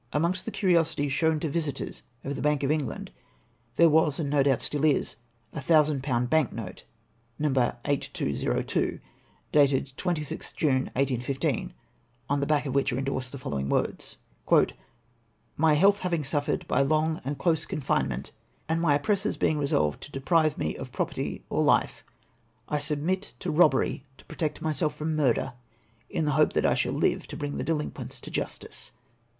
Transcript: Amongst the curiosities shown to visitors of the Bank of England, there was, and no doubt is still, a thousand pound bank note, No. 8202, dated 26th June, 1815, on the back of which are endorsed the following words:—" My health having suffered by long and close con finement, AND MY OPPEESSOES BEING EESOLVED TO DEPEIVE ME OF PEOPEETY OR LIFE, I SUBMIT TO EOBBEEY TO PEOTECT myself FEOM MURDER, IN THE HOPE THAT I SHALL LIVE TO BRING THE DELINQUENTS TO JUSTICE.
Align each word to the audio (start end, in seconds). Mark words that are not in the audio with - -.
Amongst 0.13 0.45
the 0.45 0.51
curiosities 0.51 1.13
shown 1.13 1.39
to 1.41 1.47
visitors 1.47 2.01
of 2.23 2.35
the 2.35 2.41
Bank 2.41 2.63
of 2.63 2.71
England, 2.71 3.11
there 3.75 3.87
was, 3.87 4.17
and 4.19 4.31
no 4.31 4.41
doubt 4.41 4.57
is 4.57 4.63
still, 4.63 4.83
a 4.87 5.61
thousand 5.61 6.01
pound 6.01 6.27
bank 6.27 6.51
note, 6.51 6.85
No. 7.37 7.49
8202, 7.85 8.99
dated 9.51 9.91
26th 9.97 10.55
June, 10.55 10.85
1815, 10.97 11.75
on 12.31 12.39
the 12.39 12.47
back 12.47 12.65
of 12.65 12.73
which 12.73 12.91
are 12.91 12.97
endorsed 12.97 13.31
the 13.31 13.37
following 13.37 13.69
words:—" 13.69 14.17
My 15.55 15.75
health 15.75 15.99
having 15.99 16.23
suffered 16.23 16.67
by 16.67 16.81
long 16.81 17.21
and 17.23 17.37
close 17.37 17.67
con 17.67 17.81
finement, 17.81 18.31
AND 18.67 18.81
MY 18.81 18.95
OPPEESSOES 18.95 19.37
BEING 19.37 19.61
EESOLVED 19.61 20.01
TO 20.01 20.11
DEPEIVE 20.13 20.57
ME 20.57 20.75
OF 20.77 20.91
PEOPEETY 20.91 21.43
OR 21.51 21.61
LIFE, 21.61 22.03
I 22.67 22.79
SUBMIT 22.79 23.33
TO 23.39 23.53
EOBBEEY 23.53 24.01
TO 24.17 24.25
PEOTECT 24.25 24.63
myself 24.63 24.95
FEOM 24.95 25.15
MURDER, 25.15 25.53
IN 26.09 26.25
THE 26.25 26.31
HOPE 26.31 26.53
THAT 26.53 26.65
I 26.65 26.73
SHALL 26.73 26.93
LIVE 26.93 27.27
TO 27.27 27.37
BRING 27.37 27.57
THE 27.57 27.63
DELINQUENTS 27.63 28.19
TO 28.19 28.31
JUSTICE. 28.31 28.89